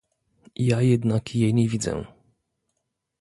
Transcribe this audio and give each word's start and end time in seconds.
Ja 0.55 0.79
jednak 0.81 1.35
jej 1.35 1.53
nie 1.53 1.69
widzę 1.69 2.05